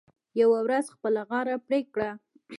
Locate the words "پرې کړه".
1.67-2.11